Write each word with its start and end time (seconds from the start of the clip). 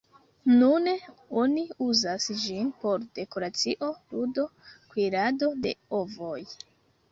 Nune 0.59 0.93
oni 1.41 1.65
uzas 1.87 2.25
ĝin 2.45 2.73
por 2.85 3.05
dekoracio, 3.21 3.91
ludo, 4.17 4.49
kuirado 4.95 5.53
de 5.69 5.77
ovoj. 6.03 6.37